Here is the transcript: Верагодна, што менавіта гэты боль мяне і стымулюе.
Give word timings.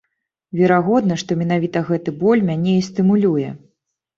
Верагодна, 0.61 1.17
што 1.23 1.37
менавіта 1.43 1.85
гэты 1.91 2.15
боль 2.25 2.45
мяне 2.51 2.73
і 2.79 2.87
стымулюе. 2.89 3.49